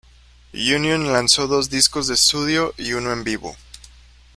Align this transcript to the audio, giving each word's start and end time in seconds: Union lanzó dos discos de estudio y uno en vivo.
Union 0.53 1.11
lanzó 1.13 1.45
dos 1.45 1.69
discos 1.69 2.07
de 2.07 2.15
estudio 2.15 2.73
y 2.75 2.93
uno 2.93 3.11
en 3.13 3.23
vivo. 3.23 3.55